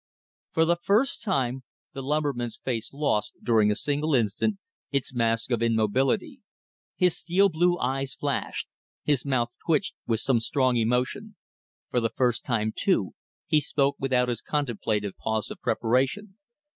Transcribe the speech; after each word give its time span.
For 0.53 0.65
the 0.65 0.77
first 0.81 1.21
time 1.21 1.61
the 1.93 2.01
lumberman's 2.01 2.57
face 2.57 2.91
lost, 2.91 3.33
during 3.43 3.69
a 3.69 3.75
single 3.75 4.15
instant, 4.15 4.57
its 4.91 5.13
mask 5.13 5.51
of 5.51 5.61
immobility. 5.61 6.41
His 6.95 7.15
steel 7.15 7.49
blue 7.49 7.77
eyes 7.77 8.15
flashed, 8.15 8.67
his 9.03 9.25
mouth 9.25 9.49
twitched 9.63 9.93
with 10.07 10.19
some 10.19 10.39
strong 10.39 10.75
emotion. 10.75 11.35
For 11.91 11.99
the 11.99 12.09
first 12.09 12.43
time, 12.43 12.73
too, 12.75 13.13
he 13.45 13.61
spoke 13.61 13.95
without 13.99 14.27
his 14.27 14.41
contemplative 14.41 15.15
pause 15.17 15.51
of 15.51 15.61
preparation. 15.61 16.35